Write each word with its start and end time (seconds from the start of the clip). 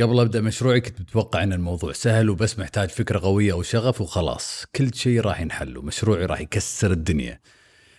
قبل 0.00 0.20
أبدأ 0.20 0.40
مشروعي 0.40 0.80
كنت 0.80 1.00
متوقع 1.00 1.42
إن 1.42 1.52
الموضوع 1.52 1.92
سهل 1.92 2.30
وبس 2.30 2.58
محتاج 2.58 2.88
فكرة 2.88 3.18
قوية 3.18 3.52
أو 3.52 3.62
شغف 3.62 4.00
وخلاص. 4.00 4.64
كل 4.76 4.94
شيء 4.94 5.20
راح 5.20 5.40
ينحل 5.40 5.78
ومشروعي 5.78 6.26
راح 6.26 6.40
يكسر 6.40 6.90
الدنيا. 6.90 7.40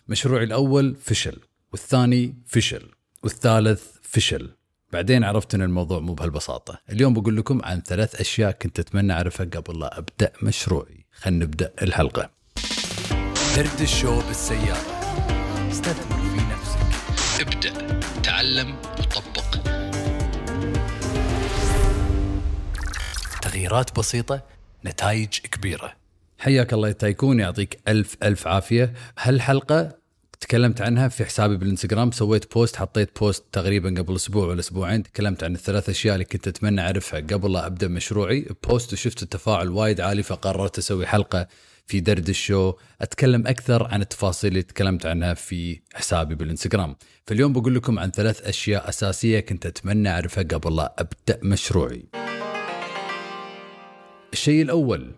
مشروعي 0.07 0.43
الأول 0.43 0.95
فشل 0.95 1.39
والثاني 1.71 2.35
فشل 2.47 2.91
والثالث 3.23 3.83
فشل. 4.01 4.49
بعدين 4.93 5.23
عرفت 5.23 5.55
إن 5.55 5.61
الموضوع 5.61 5.99
مو 5.99 6.13
بهالبساطة. 6.13 6.79
اليوم 6.89 7.13
بقول 7.13 7.37
لكم 7.37 7.61
عن 7.63 7.81
ثلاث 7.81 8.21
أشياء 8.21 8.51
كنت 8.51 8.79
أتمنى 8.79 9.13
أعرفها 9.13 9.45
قبل 9.45 9.79
لا 9.79 9.97
أبدأ 9.97 10.31
مشروعي. 10.43 11.05
خلينا 11.11 11.45
نبدأ 11.45 11.73
الحلقة. 11.81 12.31
درد 13.55 13.81
الشو 13.81 14.21
بالسيارة. 14.27 15.03
استثمر 15.71 16.17
في 16.17 16.41
نفسك. 16.53 16.79
ابدأ. 17.41 17.99
تعلم. 18.23 18.92
تغييرات 23.53 23.99
بسيطة 23.99 24.43
نتائج 24.85 25.29
كبيرة. 25.29 25.93
حياك 26.39 26.73
الله 26.73 26.91
tycoon 26.91 27.39
يعطيك 27.39 27.79
ألف 27.87 28.17
ألف 28.23 28.47
عافية. 28.47 28.93
هالحلقة 29.19 29.97
تكلمت 30.39 30.81
عنها 30.81 31.07
في 31.07 31.25
حسابي 31.25 31.57
بالإنستغرام 31.57 32.11
سويت 32.11 32.53
post 32.53 32.75
حطيت 32.75 33.19
post 33.19 33.43
تقريبا 33.51 34.01
قبل 34.01 34.15
أسبوع 34.15 34.47
ولا 34.47 34.59
أسبوعين 34.59 35.03
تكلمت 35.03 35.43
عن 35.43 35.55
الثلاث 35.55 35.89
أشياء 35.89 36.15
اللي 36.15 36.25
كنت 36.25 36.47
أتمنى 36.47 36.81
أعرفها 36.81 37.19
قبل 37.19 37.53
لا 37.53 37.65
أبدأ 37.65 37.87
مشروعي. 37.87 38.45
post 38.69 38.93
وشفت 38.93 39.23
التفاعل 39.23 39.69
وايد 39.69 40.01
عالي 40.01 40.23
فقررت 40.23 40.77
أسوي 40.77 41.05
حلقة 41.05 41.47
في 41.87 41.99
درد 41.99 42.29
الشو. 42.29 42.73
أتكلم 43.01 43.47
أكثر 43.47 43.87
عن 43.87 44.01
التفاصيل 44.01 44.49
اللي 44.49 44.61
تكلمت 44.61 45.05
عنها 45.05 45.33
في 45.33 45.79
حسابي 45.93 46.35
بالإنستغرام. 46.35 46.95
فاليوم 47.27 47.53
بقول 47.53 47.75
لكم 47.75 47.99
عن 47.99 48.11
ثلاث 48.11 48.41
أشياء 48.41 48.89
أساسية 48.89 49.39
كنت 49.39 49.65
أتمنى 49.65 50.09
أعرفها 50.09 50.43
قبل 50.43 50.75
لا 50.75 50.95
أبدأ 50.99 51.39
مشروعي. 51.43 52.22
الشيء 54.33 54.61
الأول 54.61 55.11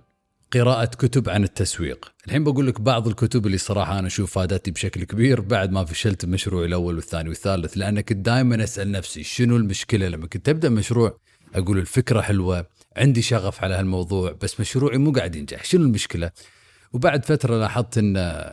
قراءة 0.54 0.86
كتب 0.86 1.30
عن 1.30 1.44
التسويق. 1.44 2.12
الحين 2.28 2.44
بقول 2.44 2.68
لك 2.68 2.82
بعض 2.82 3.08
الكتب 3.08 3.46
اللي 3.46 3.58
صراحة 3.58 4.00
أنا 4.00 4.08
أشوف 4.08 4.34
فادتني 4.34 4.74
بشكل 4.74 5.04
كبير 5.04 5.42
بعد 5.42 5.72
ما 5.72 5.86
فشلت 5.86 6.24
المشروع 6.24 6.66
الأول 6.66 6.96
والثاني 6.96 7.30
والثالث 7.30 7.78
لأن 7.78 8.02
كنت 8.02 8.26
دائما 8.26 8.64
أسأل 8.64 8.92
نفسي 8.92 9.24
شنو 9.24 9.58
المشكلة؟ 9.58 10.08
لما 10.08 10.28
كنت 10.28 10.50
أبدأ 10.50 10.70
مشروع 10.70 11.18
أقول 11.56 11.78
الفكرة 11.78 12.22
حلوة 12.22 12.68
عندي 12.98 13.22
شغف 13.22 13.64
على 13.64 13.76
هالموضوع 13.76 14.32
بس 14.42 14.60
مشروعي 14.60 14.98
مو 14.98 15.12
قاعد 15.12 15.36
ينجح. 15.36 15.64
شنو 15.64 15.86
المشكلة؟ 15.86 16.32
وبعد 16.94 17.26
فترة 17.26 17.60
لاحظت 17.60 17.98
أن 17.98 18.44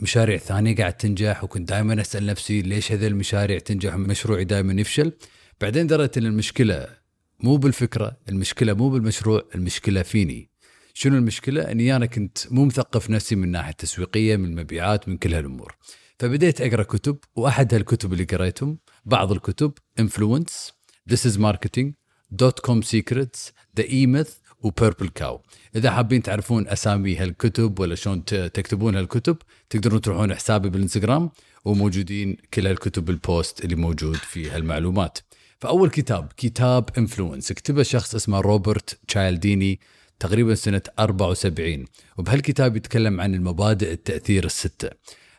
مشاريع 0.00 0.36
ثانية 0.36 0.76
قاعد 0.76 0.92
تنجح 0.92 1.44
وكنت 1.44 1.68
دائما 1.68 2.00
أسأل 2.00 2.26
نفسي 2.26 2.62
ليش 2.62 2.92
هذه 2.92 3.06
المشاريع 3.06 3.58
تنجح 3.58 3.94
ومشروعي 3.94 4.44
دائما 4.44 4.80
يفشل. 4.80 5.12
بعدين 5.60 5.86
دريت 5.86 6.18
أن 6.18 6.26
المشكلة 6.26 7.03
مو 7.40 7.56
بالفكرة 7.56 8.16
المشكلة 8.28 8.72
مو 8.74 8.90
بالمشروع 8.90 9.42
المشكلة 9.54 10.02
فيني. 10.02 10.50
شنو 10.94 11.16
المشكلة؟ 11.16 11.62
أني 11.62 11.96
أنا 11.96 12.06
كنت 12.06 12.38
مو 12.50 12.64
مثقف 12.64 13.10
نفسي 13.10 13.36
من 13.36 13.50
ناحية 13.50 13.72
تسويقية 13.72 14.36
من 14.36 14.44
المبيعات 14.44 15.08
من 15.08 15.16
كل 15.16 15.34
هالأمور. 15.34 15.74
فبديت 16.18 16.60
أقرأ 16.60 16.82
كتب 16.82 17.18
وأحد 17.36 17.74
هالكتب 17.74 18.12
اللي 18.12 18.24
قريتهم 18.24 18.78
بعض 19.04 19.32
الكتب 19.32 19.72
Influence 20.00 20.72
This 21.10 21.30
is 21.30 21.38
Marketing 21.38 21.92
DotCom 22.30 22.60
Secrets 22.60 22.82
The 22.82 23.52
E-Myth 23.76 23.84
و 23.84 24.34
Purple 24.60 25.08
Cow 25.08 25.42
إذا 25.76 25.90
حابين 25.90 26.22
تعرفون 26.22 26.68
أسامي 26.68 27.16
هالكتب 27.16 27.78
ولا 27.78 27.94
شلون 27.94 28.24
تكتبون 28.24 28.96
هالكتب 28.96 29.36
تقدرون 29.70 30.00
تروحون 30.00 30.34
حسابي 30.34 30.68
بالإنستغرام 30.68 31.30
وموجودين 31.64 32.36
كل 32.54 32.66
هالكتب 32.66 33.10
ال 33.10 33.21
post 33.21 33.64
اللي 33.64 33.76
موجود 33.76 34.16
فيه 34.16 34.56
هالمعلومات. 34.56 35.18
فأول 35.58 35.90
كتاب 35.90 36.32
كتاب 36.36 36.88
Influence 36.98 37.52
كتبه 37.52 37.82
شخص 37.82 38.14
اسمه 38.14 38.40
روبرت 38.40 38.98
تشالديني 39.08 39.80
تقريبا 40.20 40.54
سنة 40.54 40.82
74 40.98 41.84
وبهالكتاب 42.18 42.76
يتكلم 42.76 43.20
عن 43.20 43.34
المبادئ 43.34 43.92
التأثير 43.92 44.44
الستة. 44.44 44.90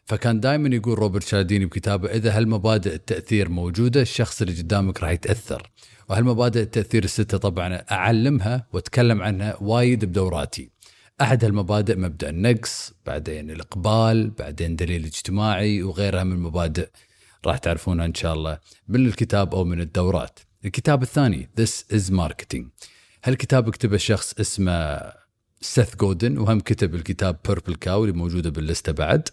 فكان 0.05 0.39
دائما 0.39 0.75
يقول 0.75 0.99
روبرت 0.99 1.23
تشايلديني 1.23 1.65
بكتابه 1.65 2.09
إذا 2.09 2.37
هالمبادئ 2.37 2.93
التأثير 2.93 3.49
موجودة 3.49 4.01
الشخص 4.01 4.41
اللي 4.41 4.61
قدامك 4.61 5.03
راح 5.03 5.11
يتأثر. 5.11 5.71
وهالمبادئ 6.09 6.61
التأثير 6.61 7.03
الستة 7.03 7.37
طبعا 7.37 7.75
أعلمها 7.91 8.67
وأتكلم 8.73 9.21
عنها 9.21 9.57
وايد 9.61 10.05
بدوراتي. 10.05 10.69
أحد 11.21 11.45
هالمبادئ 11.45 11.95
مبدأ 11.95 12.29
النقص 12.29 12.93
بعدين 13.05 13.51
الإقبال 13.51 14.29
بعدين 14.29 14.75
دليل 14.75 15.05
اجتماعي 15.05 15.83
وغيرها 15.83 16.23
من 16.23 16.31
المبادئ. 16.31 16.89
راح 17.47 17.57
تعرفونها 17.57 18.05
إن 18.05 18.13
شاء 18.13 18.33
الله 18.33 18.59
من 18.87 19.05
الكتاب 19.05 19.55
أو 19.55 19.63
من 19.63 19.81
الدورات. 19.81 20.39
الكتاب 20.65 21.03
الثاني 21.03 21.49
This 21.61 21.95
is 21.95 22.11
Marketing. 22.11 22.63
هالكتاب 23.23 23.69
كتبه 23.69 23.97
شخص 23.97 24.33
اسمه 24.39 25.01
سيث 25.61 25.95
جودن 25.95 26.37
وهم 26.37 26.59
كتب 26.59 26.95
الكتاب 26.95 27.39
Purple 27.47 27.75
Cow 27.75 28.03
اللي 28.03 28.15
موجودة 28.15 28.49
باللستة 28.49 28.91
بعد. 28.91 29.29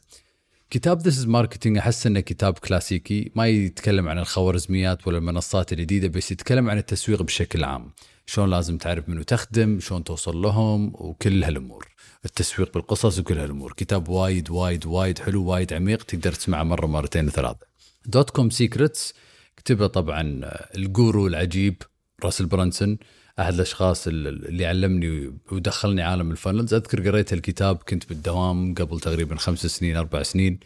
كتاب 0.71 1.01
This 1.01 1.19
is 1.19 1.27
Marketing 1.27 1.79
أحس 1.79 2.07
إنه 2.07 2.21
كتاب 2.21 2.59
كلاسيكي 2.59 3.33
ما 3.35 3.47
يتكلم 3.47 4.09
عن 4.09 4.19
الخوارزميات 4.19 5.07
ولا 5.07 5.19
المنصات 5.19 5.73
الجديدة 5.73 6.09
بس 6.09 6.33
يتكلم 6.33 6.71
عن 6.71 6.79
التسويق 6.79 7.23
بشكل 7.23 7.65
عام. 7.65 7.93
شلون 8.27 8.51
لازم 8.51 8.79
تعرف 8.79 9.09
منو 9.09 9.23
تخدم 9.23 9.81
شلون 9.81 10.05
توصل 10.05 10.37
لهم 10.37 10.93
وكل 10.95 11.45
هالأمور. 11.45 11.89
التسويق 12.25 12.75
بالقصص 12.75 13.19
وكل 13.19 13.39
هالأمور. 13.39 13.73
كتاب 13.73 14.09
وايد 14.09 14.51
وايد 14.51 14.87
وايد 14.87 15.19
حلو 15.19 15.45
وايد 15.45 15.73
عميق 15.73 16.03
تقدر 16.03 16.33
تسمعه 16.33 16.63
مرة 16.63 16.87
مرتين 16.87 17.31
ثلاثة. 17.31 17.72
DotCom 18.07 18.51
Secrets 18.51 19.15
كتبه 19.57 19.87
طبعا 19.87 20.41
ال 20.77 20.87
guru 20.87 21.27
العجيب 21.27 21.83
راسل 22.25 22.47
برانسون 22.47 22.99
أحد 23.41 23.55
الأشخاص 23.55 24.07
اللي 24.07 24.67
علمني 24.67 25.33
ودخلني 25.53 26.03
عالم 26.03 26.31
ال 26.31 26.36
funnels 26.36 26.75
أذكر 26.75 27.09
قريت 27.09 27.33
الكتاب 27.33 27.77
كنت 27.77 28.09
بالدوام 28.09 28.75
قبل 28.75 29.01
تقريبا 29.01 29.37
خمس 29.37 29.67
سنين 29.67 29.97
أربع 29.97 30.23
سنين. 30.23 30.61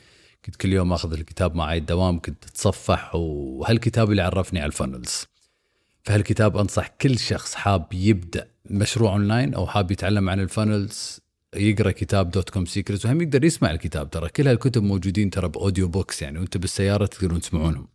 كنت 0.44 0.56
كل 0.56 0.72
يوم 0.72 0.92
آخذ 0.92 1.12
الكتاب 1.12 1.54
معي 1.54 1.78
الدوام 1.78 2.20
كنت 2.20 2.44
أتصفح 2.44 3.14
وهالكتاب 3.14 4.10
اللي 4.10 4.22
عرفني 4.22 4.60
على 4.60 4.66
ال 4.66 4.74
funnels 4.74 5.26
فهالكتاب 6.04 6.56
أنصح 6.56 6.88
كل 6.88 7.18
شخص 7.18 7.54
حاب 7.54 7.92
يبدأ 7.92 8.48
مشروع 8.70 9.12
أونلاين 9.12 9.54
أو 9.54 9.66
حاب 9.66 9.90
يتعلم 9.90 10.30
عن 10.30 10.40
ال 10.40 10.50
funnels 10.50 11.20
يقرأ 11.56 11.90
كتاب 11.90 12.30
DotCom 12.30 12.66
Secrets 12.66 13.06
وهم 13.06 13.20
يقدر 13.20 13.44
يسمع 13.44 13.70
الكتاب 13.70 14.10
ترى. 14.10 14.28
كل 14.28 14.48
هالكتب 14.48 14.82
موجودين 14.82 15.30
ترى 15.30 15.48
ب 15.48 15.88
audiobooks 15.88 16.22
يعني 16.22 16.38
وأنت 16.38 16.56
بالسيارة 16.56 17.06
تقدرون 17.06 17.40
تسمعونهم. 17.40 17.88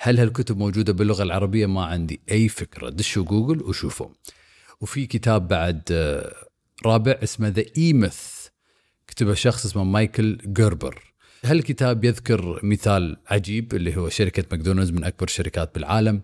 هل 0.00 0.18
هالكتب 0.18 0.58
موجودة 0.58 0.92
باللغة 0.92 1.22
العربية؟ 1.22 1.66
ما 1.66 1.84
عندي 1.84 2.20
أي 2.30 2.48
فكرة. 2.48 2.90
دشوا 2.90 3.24
جوجل 3.24 3.62
وشوفوا. 3.62 4.08
وفي 4.80 5.06
كتاب 5.06 5.48
بعد 5.48 5.82
آه، 5.90 6.34
رابع 6.86 7.18
اسمه 7.22 7.48
The 7.48 7.64
E-Myth 7.78 8.46
كتبه 9.06 9.34
شخص 9.34 9.64
اسمه 9.64 9.84
مايكل 9.84 10.38
جربر 10.44 11.14
هالكتاب 11.44 12.04
يذكر 12.04 12.60
مثال 12.62 13.16
عجيب 13.26 13.74
اللي 13.74 13.96
هو 13.96 14.08
شركة 14.08 14.44
ماكدونالدز 14.52 14.90
من 14.90 15.04
أكبر 15.04 15.24
الشركات 15.26 15.74
بالعالم 15.74 16.22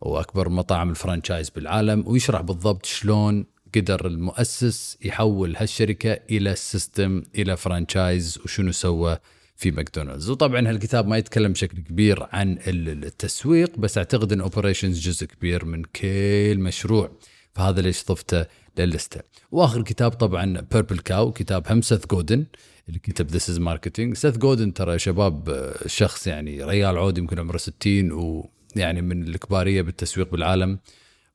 وأكبر 0.00 0.48
مطاعم 0.48 0.90
ال 0.90 0.96
franchise 0.96 1.50
بالعالم 1.50 2.04
ويشرح 2.06 2.40
بالضبط 2.40 2.86
شلون 2.86 3.46
قدر 3.74 4.06
المؤسس 4.06 4.98
يحول 5.04 5.56
هالشركة 5.56 6.18
إلى 6.30 6.56
system 6.56 7.22
إلى 7.34 7.56
franchise 7.56 8.38
وشنو 8.44 8.72
سوى 8.72 9.18
في 9.56 9.70
ماكدونالدز. 9.70 10.30
وطبعا 10.30 10.68
هالكتاب 10.68 11.06
ما 11.06 11.16
يتكلم 11.16 11.52
بشكل 11.52 11.78
كبير 11.78 12.26
عن 12.32 12.58
التسويق 12.66 13.78
بس 13.78 13.98
أعتقد 13.98 14.32
إن 14.32 14.40
operations 14.40 15.00
جزء 15.00 15.26
كبير 15.26 15.64
من 15.64 15.82
كل 15.84 16.58
مشروع. 16.58 17.10
فهذا 17.54 17.80
ليش 17.80 18.04
ضفته 18.04 18.46
للستة 18.78 19.20
وآخر 19.50 19.82
كتاب 19.82 20.10
طبعا 20.10 20.60
Purple 20.72 20.98
Cow 20.98 21.32
كتاب 21.32 21.66
هم 21.68 21.82
سيث 21.82 22.06
جودن 22.06 22.46
اللي 22.88 22.98
كتب 22.98 23.30
This 23.30 23.50
Is 23.50 23.58
Marketing 23.58 24.16
سيث 24.16 24.36
جودن 24.36 24.74
ترى 24.74 24.98
شباب 24.98 25.72
شخص 25.86 26.26
يعني 26.26 26.64
ريال 26.64 26.98
عود 26.98 27.18
يمكن 27.18 27.38
عمره 27.38 27.56
60 27.56 28.12
ويعني 28.12 29.02
من 29.02 29.22
الكبارية 29.22 29.82
بالتسويق 29.82 30.30
بالعالم. 30.30 30.78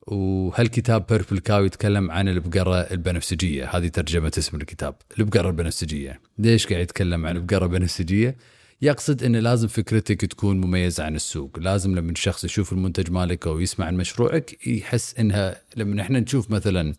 وهالكتاب 0.07 1.05
Purple 1.09 1.39
Cow 1.39 1.65
يتكلم 1.65 2.11
عن 2.11 2.27
البقرة 2.27 2.75
البنفسجية. 2.75 3.65
هذه 3.65 3.87
ترجمة 3.87 4.31
اسم 4.37 4.57
الكتاب 4.57 4.95
البقرة 5.19 5.49
البنفسجية. 5.49 6.21
ليش 6.39 6.67
قاعد 6.67 6.81
يتكلم 6.81 7.25
عن 7.25 7.35
البقرة 7.35 7.65
البنفسجية؟ 7.65 8.37
يقصد 8.81 9.23
إن 9.23 9.35
لازم 9.35 9.67
فكرتك 9.67 10.21
تكون 10.21 10.61
مميزة 10.61 11.03
عن 11.03 11.15
السوق. 11.15 11.59
لازم 11.59 11.95
لما 11.95 12.11
الشخص 12.11 12.43
يشوف 12.43 12.73
المنتج 12.73 13.11
مالك 13.11 13.47
أو 13.47 13.59
يسمع 13.59 13.85
عن 13.85 13.97
مشروعك 13.97 14.67
يحس 14.67 15.15
إنها 15.19 15.61
لما 15.75 16.01
إحنا 16.01 16.19
نشوف 16.19 16.51
مثلا 16.51 16.93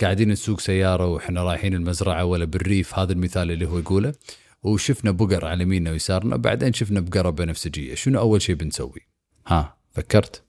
قاعدين 0.00 0.28
نسوق 0.28 0.60
سيارة 0.60 1.06
وإحنا 1.06 1.42
رايحين 1.42 1.74
المزرعة 1.74 2.24
ولا 2.24 2.44
بالريف 2.44 2.98
هذا 2.98 3.12
المثال 3.12 3.50
اللي 3.50 3.66
هو 3.66 3.78
يقوله. 3.78 4.14
وشفنا 4.62 5.10
بقر 5.10 5.44
على 5.44 5.62
يميننا 5.62 5.90
ويسارنا 5.90 6.36
بعدين 6.36 6.72
شفنا 6.72 7.00
بقرة 7.00 7.30
بنفسجية. 7.30 7.94
شنو 7.94 8.18
أول 8.18 8.42
شيء 8.42 8.54
بنسوي؟ 8.54 9.00
ها 9.46 9.76
فكرت؟ 9.92 10.42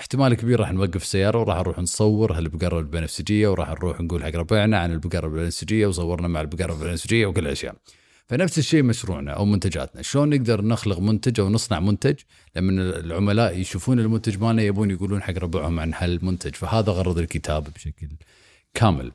احتمال 0.00 0.34
كبير 0.34 0.60
راح 0.60 0.72
نوقف 0.72 1.02
السياره 1.02 1.38
وراح 1.38 1.58
نروح 1.58 1.78
نصور 1.78 2.32
هالبقرة 2.32 2.78
البنفسجية 2.78 3.48
وراح 3.48 3.70
نروح 3.70 4.00
نقول 4.00 4.24
حق 4.24 4.36
ربعنا 4.36 4.78
عن 4.78 4.92
البقرة 4.92 5.26
البنفسجية 5.26 5.86
وصورنا 5.86 6.28
مع 6.28 6.40
البقرة 6.40 6.72
البنفسجية 6.72 7.26
وكل 7.26 7.46
الأشياء. 7.46 7.74
فنفس 8.26 8.58
الشيء 8.58 8.82
مشروعنا 8.82 9.32
أو 9.32 9.44
منتجاتنا. 9.44 10.02
شلون 10.02 10.28
نقدر 10.28 10.64
نخلق 10.64 10.98
منتج 10.98 11.40
أو 11.40 11.48
نصنع 11.48 11.80
منتج 11.80 12.14
لما 12.56 12.98
العملاء 12.98 13.58
يشوفون 13.58 14.00
المنتج 14.00 14.38
مالنا 14.38 14.62
يبون 14.62 14.90
يقولون 14.90 15.22
حق 15.22 15.38
ربعهم 15.38 15.80
عن 15.80 15.92
هالمنتج. 15.94 16.54
فهذا 16.54 16.92
غرض 16.92 17.18
الكتاب 17.18 17.64
بشكل 17.74 18.08
كامل. 18.74 19.12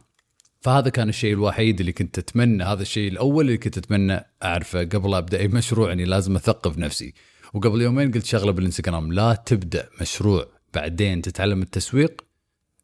فهذا 0.61 0.89
كان 0.89 1.09
الشيء 1.09 1.33
الوحيد 1.33 1.79
اللي 1.79 1.91
كنت 1.91 2.17
أتمنى 2.17 2.63
هذا 2.63 2.81
الشيء 2.81 3.11
الأول 3.11 3.45
اللي 3.45 3.57
كنت 3.57 3.77
أتمنى 3.77 4.25
أعرفه 4.43 4.79
قبل 4.79 5.13
أبدأ 5.13 5.39
أي 5.39 5.47
مشروع 5.47 5.91
اني 5.91 6.05
لازم 6.05 6.35
أثقف 6.35 6.77
نفسي. 6.77 7.13
وقبل 7.53 7.81
يومين 7.81 8.11
قلت 8.11 8.25
شغلة 8.25 8.51
بالإنستغرام 8.51 9.13
لا 9.13 9.33
تبدأ 9.33 9.89
مشروع 10.01 10.54
بعدين 10.75 11.21
تتعلم 11.21 11.61
التسويق 11.61 12.21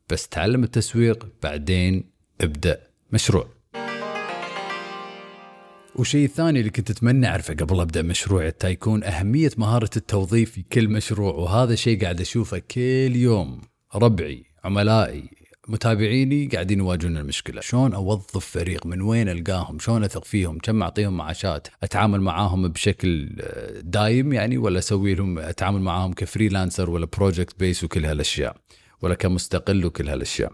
بس 0.10 0.28
تعلم 0.28 0.64
التسويق 0.64 1.28
بعدين 1.44 2.04
ابدأ 2.42 2.88
مشروع. 3.12 3.48
والشيء 5.96 6.26
الثاني 6.26 6.60
اللي 6.60 6.70
كنت 6.70 6.90
أتمنى 6.90 7.28
أعرفه 7.28 7.54
قبل 7.54 7.80
أبدأ 7.80 8.02
مشروع 8.02 8.48
حتى 8.48 8.70
يكون 8.70 9.04
أهمية 9.04 9.52
مهارة 9.58 9.90
التوظيف 9.96 10.52
في 10.52 10.62
كل 10.62 10.88
مشروع 10.88 11.34
وهذا 11.34 11.76
شيء 11.76 12.02
قاعد 12.02 12.22
أشوفه 12.22 12.58
كل 12.60 13.16
يوم. 13.16 13.62
ربعي 13.96 14.46
عملائي 14.64 15.41
متابعيني 15.68 16.48
قاعدين 16.48 16.80
يواجهون 16.80 17.18
المشكلة، 17.18 17.62
شلون 17.62 17.94
أوظف 17.94 18.46
فريق؟ 18.46 18.86
من 18.86 19.02
وين 19.02 19.30
ألقاهم؟ 19.30 19.80
شلون 19.80 20.04
أثق 20.04 20.26
فيهم؟ 20.26 20.58
كم 20.60 20.84
أعطيهم 20.84 21.18
معاشات؟ 21.18 21.68
أتعامل 21.84 22.22
معاهم 22.22 22.68
بشكل 22.68 23.36
آه، 23.42 23.80
دايم 23.80 24.34
يعني 24.34 24.58
ولا 24.58 24.80
أسوي 24.80 25.16
لهم 25.16 25.40
أتعامل 25.40 25.82
معاهم 25.82 26.14
ك 26.14 26.21
freelancer 26.21 26.90
ولا 26.90 27.06
project 27.06 27.60
base 27.60 27.84
وكل 27.84 28.06
هالأشياء 28.06 28.56
ولا 29.02 29.16
كمستقل 29.16 29.86
وكل 29.86 30.10
هالأشياء. 30.10 30.54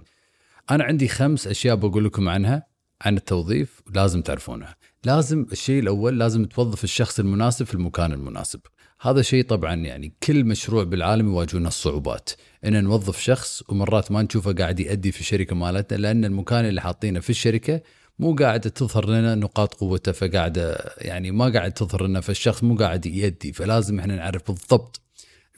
أنا 0.72 0.84
عندي 0.84 1.08
خمس 1.08 1.48
أشياء 1.48 1.76
بقول 1.76 2.06
لكم 2.06 2.30
عنها 2.30 2.68
عن 3.02 3.18
التوظيف 3.18 3.82
لازم 3.96 4.22
تعرفونها. 4.22 4.76
لازم 5.04 5.46
الشيء 5.52 5.80
الأول 5.80 6.20
لازم 6.20 6.46
توظف 6.46 6.84
الشخص 6.84 7.20
المناسب 7.20 7.66
في 7.66 7.74
المكان 7.74 8.12
المناسب. 8.14 8.60
هذا 9.02 9.22
شيء 9.22 9.44
طبعا 9.44 9.76
يعني 9.76 10.14
كل 10.24 10.44
مشروع 10.44 10.84
بالعالم 10.84 11.28
يواجهون 11.28 11.68
الصعوبات. 11.68 12.30
إن 12.66 12.84
نوظف 12.84 13.20
شخص 13.20 13.64
ومرات 13.70 14.12
ما 14.12 14.22
نشوفه 14.22 14.54
قاعد 14.54 14.80
يأدي 14.80 15.12
في 15.12 15.20
الشركة 15.20 15.56
مالتنا 15.56 15.98
لأن 15.98 16.26
المكان 16.26 16.66
اللي 16.66 16.82
حاطينه 16.82 17.20
في 17.20 17.30
الشركة 17.30 17.82
مو 18.20 18.36
قاعدة 18.36 18.70
تظهر 18.70 19.10
لنا 19.10 19.36
نقاط 19.36 19.74
قوته 19.74 20.12
فقاعده 20.12 20.94
يعني 20.98 21.32
ما 21.32 21.50
قاعد 21.50 21.72
تظهر 21.72 22.08
لنا 22.08 22.22
فالشخص 22.22 22.64
مو 22.64 22.76
قاعد 22.76 23.06
يأدي 23.06 23.54
فلازم 23.54 24.00
إحنا 24.00 24.16
نعرف 24.16 24.52
بالضبط 24.52 25.02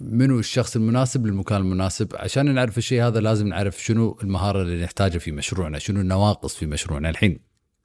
منو 0.02 0.40
الشخص 0.40 0.76
المناسب 0.76 1.26
للمكان 1.26 1.62
المناسب. 1.62 2.16
عشان 2.16 2.54
نعرف 2.54 2.78
الشيء 2.78 3.04
هذا 3.04 3.20
لازم 3.20 3.48
نعرف 3.48 3.84
شنو 3.84 4.20
المهارة 4.24 4.62
اللي 4.62 4.84
نحتاجها 4.84 5.20
في 5.20 5.32
مشروعنا 5.32 5.80
شنو 5.80 6.02
النواقص 6.02 6.56
في 6.56 6.66
مشروعنا. 6.66 7.10
الحين 7.10 7.40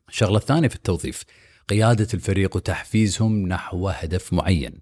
الشغله 0.09 0.37
الثانية 0.37 0.69
في 0.69 0.75
التوظيف 0.75 1.25
قيادة 1.69 2.09
الفريق 2.15 2.57
وتحفيزهم 2.57 3.47
نحو 3.47 3.89
هدف 3.89 4.33
معين. 4.33 4.81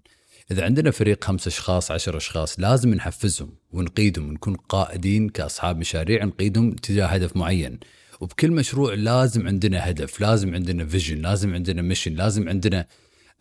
إذا 0.51 0.63
عندنا 0.65 0.91
فريق 0.91 1.23
خمس 1.23 1.47
أشخاص 1.47 1.91
عشر 1.91 2.17
أشخاص 2.17 2.59
لازم 2.59 2.93
نحفزهم 2.93 3.55
ونقيدهم 3.71 4.29
ونكون 4.29 4.55
قائدين 4.55 5.29
كأصحاب 5.29 5.77
مشاريع 5.77 6.25
نقيدهم 6.25 6.71
تجاه 6.71 7.05
هدف 7.05 7.37
معين. 7.37 7.79
وبكل 8.19 8.51
مشروع 8.51 8.93
لازم 8.93 9.47
عندنا 9.47 9.89
هدف 9.89 10.21
لازم 10.21 10.55
عندنا 10.55 10.85
vision 10.85 11.21
لازم 11.21 11.53
عندنا 11.53 11.81
mission 11.81 12.13
لازم 12.13 12.49
عندنا 12.49 12.87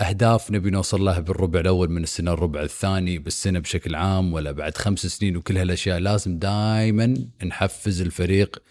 أهداف 0.01 0.51
نبي 0.51 0.71
نوصل 0.71 1.05
لها 1.05 1.21
بالربع 1.21 1.61
الأول 1.61 1.91
من 1.91 2.03
السنة 2.03 2.33
الربع 2.33 2.63
الثاني 2.63 3.19
بالسنة 3.19 3.59
بشكل 3.59 3.95
عام 3.95 4.33
ولا 4.33 4.53
بعد 4.53 4.77
خمس 4.77 5.07
سنين 5.07 5.37
وكل 5.37 5.57
هالأشياء. 5.57 5.99
لازم 5.99 6.39
دائما 6.39 7.15
نحفز 7.45 8.01
الفريق 8.01 8.63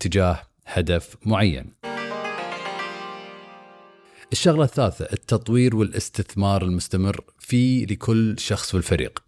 تجاه 0.00 0.42
هدف 0.66 1.16
معين. 1.24 1.95
الشغلة 4.32 4.64
الثالثة 4.64 5.04
التطوير 5.12 5.76
والاستثمار 5.76 6.62
المستمر 6.64 7.24
في 7.38 7.84
لكل 7.84 8.34
شخص 8.38 8.70
في 8.70 8.76
الفريق 8.76 9.26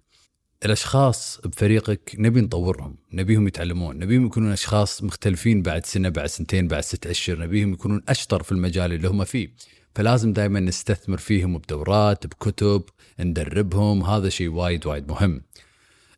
الأشخاص 0.64 1.40
بفريقك 1.44 2.14
نبي 2.18 2.40
نطورهم 2.40 2.96
نبيهم 3.12 3.46
يتعلمون 3.46 3.98
نبيهم 3.98 4.26
يكونون 4.26 4.52
أشخاص 4.52 5.02
مختلفين 5.02 5.62
بعد 5.62 5.86
سنة 5.86 6.08
بعد 6.08 6.26
سنتين 6.26 6.68
بعد 6.68 6.82
ست 6.82 7.06
أشهر 7.06 7.38
نبيهم 7.38 7.72
يكونون 7.72 8.02
أشطر 8.08 8.42
في 8.42 8.52
المجال 8.52 8.92
اللي 8.92 9.08
هم 9.08 9.24
فيه. 9.24 9.54
فلازم 9.94 10.32
دائما 10.32 10.60
نستثمر 10.60 11.16
فيهم 11.16 11.58
بدورات 11.58 12.26
بكتب 12.26 12.82
ندربهم 13.20 14.02
هذا 14.02 14.28
شيء 14.28 14.48
وايد 14.48 14.86
وايد 14.86 15.08
مهم. 15.08 15.42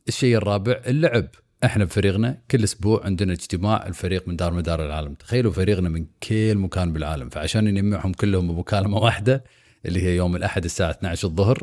الشيء 0.09 0.37
الرابع 0.37 0.81
اللعب. 0.87 1.29
إحنا 1.65 1.85
بفريقنا 1.85 2.39
كل 2.51 2.65
أسبوع 2.65 3.05
عندنا 3.05 3.33
اجتماع 3.33 3.87
الفريق 3.87 4.29
من 4.29 4.37
دار 4.37 4.53
مدار 4.55 4.87
العالم. 4.87 5.15
تخيلوا 5.15 5.53
فريقنا 5.53 5.89
من 5.89 6.07
كل 6.23 6.55
مكان 6.55 6.93
بالعالم. 6.93 7.29
فعشان 7.29 7.65
نجمعهم 7.65 8.12
كلهم 8.12 8.55
بمكالمة 8.55 8.99
واحدة 8.99 9.45
اللي 9.87 10.03
هي 10.03 10.17
يوم 10.17 10.37
الأحد 10.37 10.65
الساعة 10.65 10.91
12 10.91 11.29
الظهر 11.29 11.62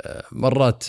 آه، 0.00 0.24
مرات 0.32 0.84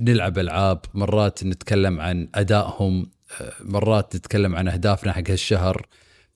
نلعب 0.00 0.38
ألعاب 0.38 0.80
مرات 0.94 1.44
نتكلم 1.44 2.00
عن 2.00 2.28
أدائهم 2.34 3.10
آه، 3.40 3.52
مرات 3.60 4.16
نتكلم 4.16 4.56
عن 4.56 4.68
أهدافنا 4.68 5.12
حق 5.12 5.30
هالشهر 5.30 5.86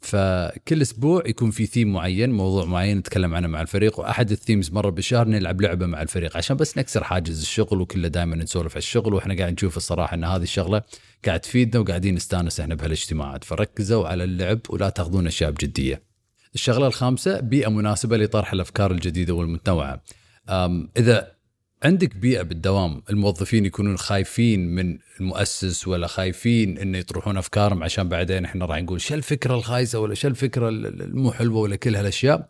فكل 0.03 0.83
أسبوع 0.83 1.23
يكون 1.27 1.51
في 1.51 1.67
ثيم 1.67 1.93
معين 1.93 2.31
موضوع 2.31 2.65
معين 2.65 2.99
نتكلم 2.99 3.35
عنه 3.35 3.49
مع 3.49 3.63
الفريق 3.63 4.01
وأحد 4.01 4.31
الثيمز 4.31 4.71
مرة 4.73 4.91
بالشهر 4.91 5.29
نلعب 5.29 5.61
لعبة 5.61 5.87
مع 5.87 6.03
الفريق 6.03 6.37
عشان 6.37 6.57
بس 6.57 6.79
نكسر 6.79 7.05
حاجز 7.05 7.41
الشغل 7.41 7.81
وكله 7.81 8.09
دائما 8.09 8.37
نسولف 8.37 8.73
على 8.73 8.79
الشغل 8.79 9.15
وإحنا 9.15 9.37
قاعد 9.37 9.53
نشوف 9.53 9.77
الصراحة 9.77 10.15
إن 10.15 10.25
هذه 10.25 10.43
الشغلة 10.43 10.83
قاعد 11.27 11.41
تفيدنا 11.41 11.81
وقاعدين 11.81 12.15
نستانس 12.15 12.61
إحنا 12.61 12.75
بهالاجتماعات 12.75 13.45
فركزوا 13.45 14.09
على 14.09 14.25
اللعب 14.25 14.61
ولا 14.69 14.89
تأخذون 14.89 15.27
أشياء 15.27 15.51
بجدية. 15.51 16.03
الشغلة 16.55 16.87
الخامسة 16.87 17.41
بيئة 17.41 17.69
مناسبة 17.69 18.17
لطرح 18.17 18.53
الأفكار 18.53 18.91
الجديدة 18.91 19.35
والمتنوعة. 19.35 20.03
إذا 20.97 21.33
عندك 21.85 22.17
بيئة 22.17 22.43
بالدوام 22.43 23.03
الموظفين 23.11 23.67
يكونون 23.67 23.97
خايفين 23.97 24.75
من 24.75 24.99
المؤسس 25.21 25.89
ولا 25.89 26.07
خايفين 26.07 26.79
إنه 26.79 26.99
يطرحون 26.99 27.37
أفكارهم 27.37 27.83
عشان 27.83 28.09
بعدين 28.09 28.45
إحنا 28.45 28.65
راح 28.65 28.79
نقول 28.79 29.01
شو 29.01 29.15
الفكرة 29.15 29.55
الخايسة 29.55 29.99
ولا 29.99 30.15
شو 30.15 30.29
الفكرة 30.29 30.69
المو 30.69 31.33
حلوة 31.33 31.61
ولا 31.61 31.77
كل 31.77 31.97
هالأشياء؟ 31.97 32.49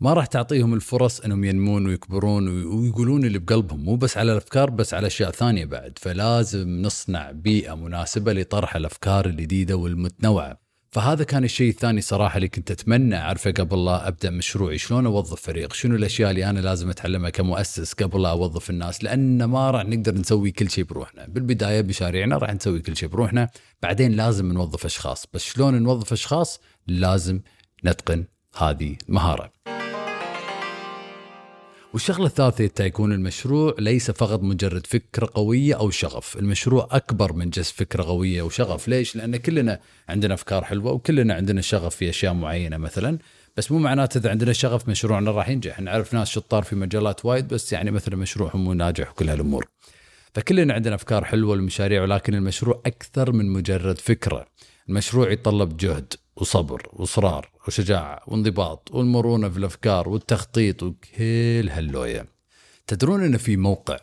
ما 0.00 0.12
راح 0.12 0.26
تعطيهم 0.26 0.74
الفرص 0.74 1.20
إنهم 1.20 1.44
ينمون 1.44 1.86
ويكبرون 1.86 2.48
ويقولون 2.48 3.24
اللي 3.24 3.38
بقلبهم 3.38 3.84
مو 3.84 3.96
بس 3.96 4.16
على 4.18 4.32
الأفكار 4.32 4.70
بس 4.70 4.94
على 4.94 5.06
أشياء 5.06 5.30
ثانية 5.30 5.64
بعد. 5.64 5.98
فلازم 5.98 6.68
نصنع 6.82 7.30
بيئة 7.30 7.74
مناسبة 7.74 8.32
لطرح 8.32 8.76
الأفكار 8.76 9.26
الجديدة 9.26 9.76
والمتنوعة. 9.76 10.63
فهذا 10.94 11.24
كان 11.24 11.44
الشيء 11.44 11.70
الثاني 11.70 12.00
صراحة 12.00 12.36
اللي 12.36 12.48
كنت 12.48 12.70
أتمنى 12.70 13.16
أعرفه 13.16 13.50
قبل 13.50 13.84
لا 13.84 14.08
أبدأ 14.08 14.30
مشروعي. 14.30 14.78
شلون 14.78 15.06
أوظف 15.06 15.40
فريق؟ 15.40 15.72
شنو 15.72 15.96
الأشياء 15.96 16.30
اللي 16.30 16.50
أنا 16.50 16.60
لازم 16.60 16.90
أتعلمها 16.90 17.30
كمؤسس 17.30 17.92
قبل 17.92 18.22
لا 18.22 18.30
أوظف 18.30 18.70
الناس؟ 18.70 19.04
لأن 19.04 19.44
ما 19.44 19.70
راح 19.70 19.84
نقدر 19.84 20.14
نسوي 20.14 20.50
كل 20.50 20.70
شيء 20.70 20.84
بروحنا. 20.84 21.26
بالبداية 21.26 21.80
بشاريعنا 21.80 22.38
راح 22.38 22.54
نسوي 22.54 22.80
كل 22.80 22.96
شيء 22.96 23.08
بروحنا. 23.08 23.50
بعدين 23.82 24.12
لازم 24.12 24.52
نوظف 24.52 24.84
أشخاص. 24.84 25.26
بس 25.34 25.44
شلون 25.44 25.82
نوظف 25.82 26.12
أشخاص؟ 26.12 26.60
لازم 26.86 27.40
نتقن 27.84 28.24
هذه 28.56 28.96
المهارة. 29.08 29.53
والشغلة 31.94 32.26
الثالثة 32.26 32.84
يكون 32.84 33.12
المشروع 33.12 33.74
ليس 33.78 34.10
فقط 34.10 34.42
مجرد 34.42 34.86
فكرة 34.86 35.30
قوية 35.34 35.74
أو 35.74 35.90
شغف، 35.90 36.36
المشروع 36.36 36.88
أكبر 36.90 37.32
من 37.32 37.50
جس 37.50 37.70
فكرة 37.70 38.02
قوية 38.02 38.42
وشغف، 38.42 38.88
ليش؟ 38.88 39.16
لأن 39.16 39.36
كلنا 39.36 39.80
عندنا 40.08 40.34
أفكار 40.34 40.64
حلوة 40.64 40.92
وكلنا 40.92 41.34
عندنا 41.34 41.60
شغف 41.60 41.96
في 41.96 42.08
أشياء 42.08 42.34
معينة 42.34 42.76
مثلا، 42.76 43.18
بس 43.56 43.72
مو 43.72 43.78
معناته 43.78 44.18
إذا 44.18 44.30
عندنا 44.30 44.52
شغف 44.52 44.88
مشروعنا 44.88 45.30
راح 45.30 45.48
ينجح، 45.48 45.80
نعرف 45.80 46.14
ناس 46.14 46.30
شطار 46.30 46.62
في 46.62 46.76
مجالات 46.76 47.24
وايد 47.24 47.48
بس 47.48 47.72
يعني 47.72 47.90
مثلا 47.90 48.16
مشروعهم 48.16 48.64
مو 48.64 48.72
ناجح 48.72 49.10
وكل 49.10 49.28
هالأمور. 49.28 49.66
فكلنا 50.34 50.74
عندنا 50.74 50.94
أفكار 50.94 51.24
حلوة 51.24 51.50
والمشاريع 51.50 52.02
ولكن 52.02 52.34
المشروع 52.34 52.82
أكثر 52.86 53.32
من 53.32 53.48
مجرد 53.48 53.98
فكرة، 53.98 54.46
المشروع 54.88 55.30
يتطلب 55.30 55.76
جهد 55.76 56.14
وصبر 56.36 56.88
وإصرار. 56.92 57.53
وشجاعة 57.68 58.22
وانضباط 58.26 58.90
والمرونة 58.92 59.48
في 59.48 59.58
الأفكار 59.58 60.08
والتخطيط 60.08 60.82
وكل 60.82 61.68
هاللوية. 61.70 62.26
تدرون 62.86 63.24
إن 63.24 63.36
في 63.36 63.56
موقع 63.56 63.98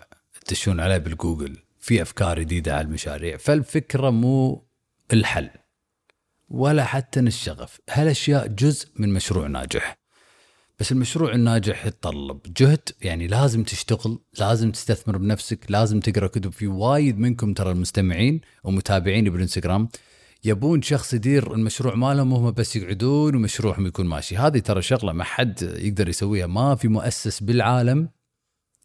تشون 0.46 0.80
عليه 0.80 0.98
بالجوجل 0.98 1.58
في 1.80 2.02
أفكار 2.02 2.40
جديدة 2.40 2.76
على 2.76 2.82
المشاريع 2.82 3.38
فالفكرة 3.38 4.10
مو 4.10 4.64
الحل 5.14 5.50
ولا 6.50 6.86
حتى 6.86 7.20
الشغف. 7.20 7.80
هالأشياء 7.90 8.48
جزء 8.48 8.88
من 8.96 9.14
مشروع 9.14 9.48
ناجح. 9.48 9.98
بس 10.80 10.92
المشروع 10.92 11.34
الناجح 11.34 11.86
يتطلب 11.86 12.40
جهد 12.58 12.90
يعني 13.02 13.28
لازم 13.28 13.64
تشتغل 13.64 14.20
لازم 14.40 14.72
تستثمر 14.72 15.18
بنفسك 15.18 15.60
لازم 15.70 16.00
تقرأ 16.00 16.28
كتب. 16.28 16.52
في 16.52 16.68
وايد 16.68 17.20
منكم 17.20 17.54
ترى 17.54 17.72
المستمعين 17.72 18.42
ومتابعيني 18.64 19.30
بالانستغرام 19.30 19.90
يبون 20.44 20.82
شخص 20.82 21.14
يدير 21.14 21.54
المشروع 21.54 21.96
مالهم 21.96 22.34
وهم 22.34 22.52
بس 22.52 22.76
يقعدون 22.76 23.36
ومشروعهم 23.36 23.86
يكون 23.88 24.06
ماشي. 24.06 24.38
هذه 24.38 24.60
ترى 24.60 24.82
شغلة 24.82 25.14
ما 25.14 25.24
حد 25.24 25.62
يقدر 25.62 26.10
يسويها. 26.10 26.48
ما 26.48 26.76
في 26.76 26.88
مؤسس 26.88 27.44
بالعالم 27.44 28.10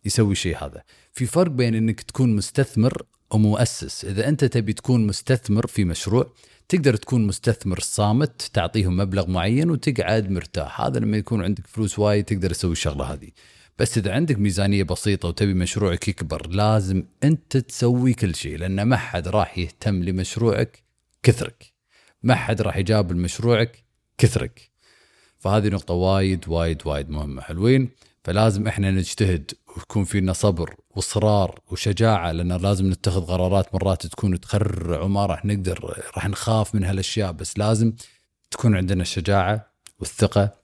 يسوي 0.04 0.34
شيء 0.34 0.56
هذا. 0.56 0.82
في 1.12 1.26
فرق 1.26 1.50
بين 1.50 1.74
إنك 1.74 2.00
تكون 2.00 2.36
مستثمر 2.36 3.02
ومؤسس. 3.30 4.04
إذا 4.04 4.28
أنت 4.28 4.44
تبي 4.44 4.72
تكون 4.72 5.06
مستثمر 5.06 5.66
في 5.66 5.84
مشروع 5.84 6.32
تقدر 6.68 6.96
تكون 6.96 7.26
مستثمر 7.26 7.80
صامت 7.80 8.50
تعطيهم 8.52 8.96
مبلغ 8.96 9.30
معين 9.30 9.70
وتقعد 9.70 10.30
مرتاح. 10.30 10.80
هذا 10.80 11.00
لما 11.00 11.16
يكون 11.16 11.44
عندك 11.44 11.66
فلوس 11.66 11.98
وايد 11.98 12.24
تقدر 12.24 12.50
تسوي 12.50 12.72
الشغلة 12.72 13.04
هذه. 13.04 13.30
بس 13.78 13.98
إذا 13.98 14.12
عندك 14.12 14.38
ميزانية 14.38 14.82
بسيطة 14.82 15.28
وتبي 15.28 15.54
مشروعك 15.54 16.08
يكبر 16.08 16.48
لازم 16.50 17.04
أنت 17.24 17.56
تسوي 17.56 18.14
كل 18.14 18.34
شيء. 18.34 18.58
لأن 18.58 18.82
ما 18.82 18.96
حد 18.96 19.28
راح 19.28 19.58
يهتم 19.58 20.02
لمشروعك 20.02 20.85
كثرك. 21.26 21.72
ما 22.22 22.34
حد 22.34 22.62
راح 22.62 22.76
يجابل 22.76 23.16
مشروعك 23.16 23.84
كثرك. 24.18 24.70
فهذه 25.38 25.68
نقطة 25.68 25.94
وايد 25.94 26.48
وايد 26.48 26.86
وايد 26.86 27.10
مهمة. 27.10 27.42
حلوين؟ 27.42 27.90
فلازم 28.24 28.66
إحنا 28.66 28.90
نجتهد 28.90 29.50
ويكون 29.76 30.04
فينا 30.04 30.32
صبر 30.32 30.74
واصرار 30.90 31.60
وشجاعة 31.70 32.32
لأن 32.32 32.52
لازم 32.52 32.90
نتخذ 32.90 33.26
قرارات 33.26 33.74
مرات 33.74 34.06
تكون 34.06 34.40
تخرع 34.40 35.00
وما 35.00 35.26
راح 35.26 35.44
نقدر 35.44 36.02
راح 36.16 36.28
نخاف 36.28 36.74
من 36.74 36.84
هالأشياء. 36.84 37.32
بس 37.32 37.58
لازم 37.58 37.92
تكون 38.50 38.76
عندنا 38.76 39.02
الشجاعة 39.02 39.72
والثقة 39.98 40.54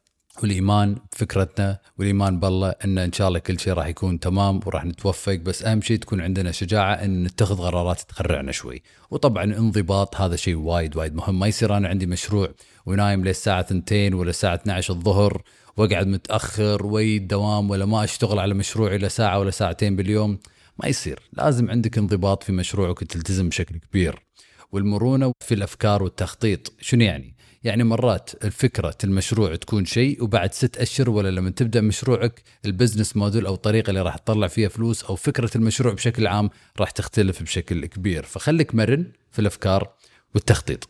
والإيمان 0.41 0.97
بفكرتنا 1.13 1.79
والإيمان 1.99 2.41
بالله 2.41 2.75
إن 2.85 2.99
إن 2.99 3.13
شاء 3.13 3.29
الله 3.29 3.39
كل 3.39 3.61
شيء 3.61 3.73
راح 3.73 3.87
يكون 3.87 4.21
تمام 4.21 4.61
وراح 4.67 4.85
نتوفق. 4.85 5.35
بس 5.35 5.63
أهم 5.63 5.81
شيء 5.81 5.99
تكون 5.99 6.21
عندنا 6.21 6.53
شجاعة 6.53 6.95
إن 6.95 7.25
نتخذ 7.25 7.57
قرارات 7.59 8.01
تخرعنا 8.01 8.53
شوي. 8.53 8.83
وطبعا 9.11 9.45
انضباط 9.45 10.17
هذا 10.17 10.37
شيء 10.37 10.57
وايد 10.57 10.97
وايد 10.97 11.15
مهم. 11.15 11.39
ما 11.39 11.47
يصير 11.47 11.77
أنا 11.77 11.89
عندي 11.89 12.07
مشروع 12.07 12.49
ونايم 12.87 13.25
للساعه 13.25 13.61
2 13.61 14.15
ولا 14.15 14.31
الساعة 14.31 14.55
12 14.55 14.95
الظهر 14.95 15.43
وأقعد 15.77 16.07
متأخر 16.07 16.87
وأيي 16.87 17.17
الدوام 17.17 17.71
ولا 17.71 17.85
ما 17.85 18.05
أشتغل 18.05 18.39
على 18.39 18.55
مشروعي 18.55 18.97
إلا 18.97 19.09
ساعة 19.09 19.39
ولا 19.39 19.51
ساعتين 19.51 19.97
باليوم. 19.97 20.39
ما 20.79 20.89
يصير. 20.89 21.21
لازم 21.33 21.71
عندك 21.71 21.99
انضباط 21.99 22.43
في 22.43 22.53
مشروعك 22.53 23.03
وتلتزم 23.03 23.49
بشكل 23.49 23.79
كبير. 23.79 24.23
والمرونة 24.73 25.33
في 25.41 25.55
الأفكار 25.55 26.03
والتخطيط. 26.03 26.73
شنو 26.81 27.05
يعني؟ 27.05 27.35
يعني 27.65 27.85
مرات 27.85 28.31
الفكرة 28.45 28.95
المشروع 29.05 29.57
تكون 29.57 29.85
شيء 29.85 30.25
وبعد 30.25 30.55
ست 30.55 30.77
أشهر 30.77 31.11
ولا 31.11 31.31
لما 31.31 31.51
تبدأ 31.51 31.81
مشروعك 31.81 32.43
ال 32.65 32.70
business 32.70 33.17
model 33.17 33.47
أو 33.47 33.55
الطريقة 33.55 33.91
اللي 33.91 34.03
راح 34.03 34.17
تطلع 34.17 34.47
فيها 34.47 34.69
فلوس 34.69 35.05
أو 35.05 35.17
فكرة 35.17 35.51
المشروع 35.57 35.95
بشكل 35.95 36.27
عام 36.27 36.51
راح 36.81 36.91
تختلف 36.91 37.43
بشكل 37.43 37.87
كبير. 37.87 38.23
فخليك 38.23 38.75
مرن 38.75 39.07
في 39.31 39.39
الأفكار 39.39 39.93
والتخطيط. 40.35 40.89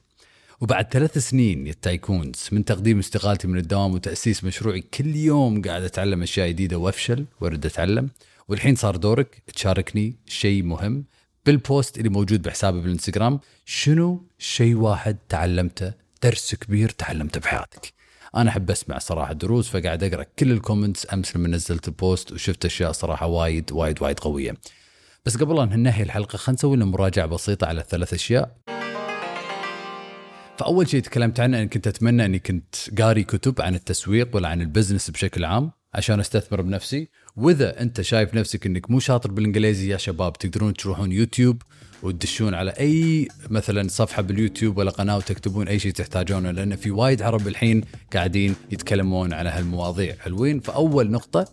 وبعد 0.60 0.92
ثلاث 0.92 1.18
سنين 1.18 1.66
يا 1.66 1.74
tycoons 1.82 2.48
من 2.52 2.64
تقديم 2.64 2.98
استقالتي 2.98 3.48
من 3.48 3.58
الدوام 3.58 3.94
وتأسيس 3.94 4.44
مشروعي 4.44 4.80
كل 4.80 5.16
يوم 5.16 5.62
قاعد 5.62 5.82
أتعلم 5.82 6.22
أشياء 6.22 6.48
جديدة 6.48 6.78
وأفشل 6.78 7.24
وأرد 7.40 7.66
أتعلم. 7.66 8.08
والحين 8.48 8.74
صار 8.74 8.96
دورك 8.96 9.42
تشاركني 9.54 10.16
شيء 10.26 10.62
مهم 10.62 11.04
بال 11.46 11.64
post 11.64 11.98
اللي 11.98 12.08
موجود 12.08 12.42
بحسابي 12.42 12.80
بالإنستغرام. 12.80 13.40
شنو 13.64 14.26
شيء 14.38 14.74
واحد 14.74 15.16
تعلمته 15.28 16.01
درس 16.22 16.54
كبير 16.54 16.88
تعلمته 16.88 17.40
بحياتك. 17.40 17.92
أنا 18.36 18.50
أحب 18.50 18.70
أسمع 18.70 18.98
صراحة 18.98 19.32
دروس 19.32 19.68
فقاعد 19.68 20.02
أقرأ 20.04 20.26
كل 20.38 20.52
ال 20.52 20.59
comments 20.59 21.12
أمس 21.12 21.36
لما 21.36 21.48
نزلت 21.48 21.88
ال 21.88 21.97
post 21.97 22.32
وشفت 22.32 22.64
أشياء 22.64 22.92
صراحة 22.92 23.26
وايد 23.26 23.72
وايد 23.72 24.02
وايد 24.02 24.18
قوية. 24.18 24.54
بس 25.26 25.36
قبل 25.36 25.60
ان 25.60 25.68
ننهي 25.68 26.02
الحلقة 26.02 26.36
خلينا 26.36 26.58
نسوي 26.58 26.76
لنا 26.76 26.84
مراجعة 26.84 27.26
بسيطة 27.26 27.66
على 27.66 27.84
ثلاث 27.88 28.12
أشياء. 28.14 28.56
فأول 30.58 30.88
شيء 30.88 31.02
تكلمت 31.02 31.40
عنه 31.40 31.58
اني 31.58 31.68
كنت 31.68 31.86
أتمنى 31.86 32.24
أني 32.24 32.38
كنت 32.38 32.74
قاري 33.00 33.24
كتب 33.24 33.60
عن 33.60 33.74
التسويق 33.74 34.36
ولا 34.36 34.48
عن 34.48 34.60
ال 34.60 34.66
business 34.66 35.10
بشكل 35.10 35.44
عام. 35.44 35.70
عشان 35.94 36.20
أستثمر 36.20 36.60
بنفسي. 36.62 37.08
وإذا 37.36 37.80
أنت 37.82 38.00
شايف 38.00 38.34
نفسك 38.34 38.66
إنك 38.66 38.90
مو 38.90 39.00
شاطر 39.00 39.30
بالإنجليزي 39.30 39.88
يا 39.88 39.96
شباب 39.96 40.32
تقدرون 40.32 40.74
تروحون 40.74 41.12
يوتيوب 41.12 41.62
وتدشون 42.02 42.54
على 42.54 42.70
أي 42.70 43.28
مثلا 43.50 43.88
صفحة 43.88 44.22
باليوتيوب 44.22 44.78
ولا 44.78 44.90
قناة 44.90 45.16
وتكتبون 45.16 45.68
أي 45.68 45.78
شيء 45.78 45.92
تحتاجونه 45.92 46.50
لأن 46.50 46.76
في 46.76 46.90
وايد 46.90 47.22
عرب 47.22 47.48
الحين 47.48 47.84
قاعدين 48.12 48.54
يتكلمون 48.70 49.32
على 49.32 49.50
هالمواضيع 49.50 50.16
حلوين. 50.16 50.60
فأول 50.60 51.10
نقطة 51.10 51.48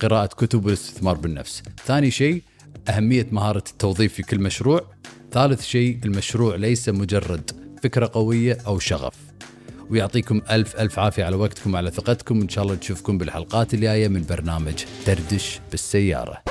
قراءة 0.00 0.26
كتب 0.26 0.64
والاستثمار 0.64 1.14
بالنفس. 1.14 1.62
ثاني 1.86 2.10
شيء 2.10 2.42
أهمية 2.88 3.26
مهارة 3.32 3.64
التوظيف 3.70 4.12
في 4.12 4.22
كل 4.22 4.38
مشروع. 4.38 4.90
ثالث 5.32 5.64
شيء 5.64 5.98
المشروع 6.04 6.56
ليس 6.56 6.88
مجرد 6.88 7.50
فكرة 7.82 8.10
قوية 8.14 8.58
أو 8.66 8.78
شغف. 8.78 9.27
ويعطيكم 9.90 10.42
ألف 10.50 10.76
ألف 10.76 10.98
عافية 10.98 11.24
على 11.24 11.36
وقتكم 11.36 11.74
وعلى 11.74 11.90
ثقتكم. 11.90 12.40
إن 12.40 12.48
شاء 12.48 12.64
الله 12.64 12.74
نشوفكم 12.74 13.18
بالحلقات 13.18 13.74
الجاية 13.74 14.08
من 14.08 14.24
برنامج 14.24 14.84
دردش 15.06 15.60
بالسيارة. 15.70 16.42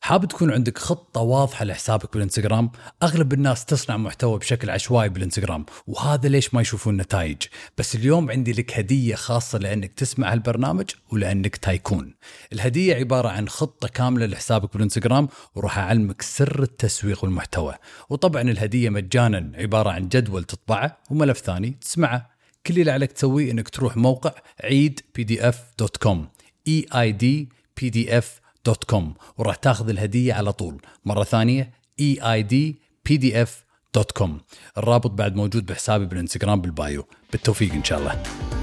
حاب 0.00 0.24
تكون 0.24 0.52
عندك 0.52 0.78
خطة 0.78 1.20
واضحة 1.20 1.64
لحسابك 1.64 2.12
بالإنستغرام؟ 2.12 2.70
أغلب 3.02 3.32
الناس 3.32 3.64
تصنع 3.64 3.96
محتوى 3.96 4.38
بشكل 4.38 4.70
عشوائي 4.70 5.08
بالإنستغرام 5.08 5.66
وهذا 5.86 6.28
ليش 6.28 6.54
ما 6.54 6.60
يشوفون 6.60 6.96
نتائج؟ 6.96 7.36
بس 7.78 7.94
اليوم 7.94 8.30
عندي 8.30 8.52
لك 8.52 8.78
هدية 8.78 9.14
خاصة 9.14 9.58
لأنك 9.58 9.92
تسمع 9.92 10.32
هالبرنامج 10.32 10.90
ولأنك 11.12 11.56
tycoon. 11.56 12.14
الهدية 12.52 12.94
عبارة 12.94 13.28
عن 13.28 13.48
خطة 13.48 13.88
كاملة 13.88 14.26
لحسابك 14.26 14.72
بالإنستغرام 14.72 15.28
وراح 15.54 15.78
أعلمك 15.78 16.22
سر 16.22 16.62
التسويق 16.62 17.24
والمحتوى. 17.24 17.74
وطبعا 18.10 18.42
الهدية 18.42 18.90
مجانا 18.90 19.52
عبارة 19.54 19.90
عن 19.90 20.08
جدول 20.08 20.44
تطبعه 20.44 20.98
وملف 21.10 21.38
ثاني 21.38 21.70
تسمعه. 21.80 22.37
كل 22.66 22.80
اللي 22.80 22.90
عليك 22.90 23.12
تسويه 23.12 23.50
إنك 23.50 23.68
تروح 23.68 23.96
موقع 23.96 24.32
عيد 24.64 25.00
PDF 25.14 25.64
dot 25.78 25.96
com 25.96 26.28
E 26.68 26.86
I 26.94 27.12
D 27.12 27.48
PDF 27.80 28.40
dot 28.66 28.84
com 28.84 29.14
وراح 29.38 29.56
تاخذ 29.56 29.88
الهدية 29.88 30.34
على 30.34 30.52
طول. 30.52 30.82
مرة 31.04 31.24
ثانية 31.24 31.70
E 32.00 32.18
I 32.32 32.42
D 32.42 32.76
PDF 33.04 33.64
dot 33.94 34.12
com 34.12 34.40
الرابط 34.78 35.10
بعد 35.10 35.36
موجود 35.36 35.66
بحسابي 35.66 36.06
بالإنستغرام 36.06 36.60
بال 36.60 36.75
bio. 36.75 37.04
بالتوفيق 37.32 37.72
إن 37.72 37.84
شاء 37.84 37.98
الله. 37.98 38.57